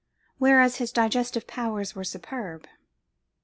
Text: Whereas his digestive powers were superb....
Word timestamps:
Whereas 0.39 0.77
his 0.77 0.91
digestive 0.91 1.45
powers 1.45 1.93
were 1.93 2.03
superb.... 2.03 2.65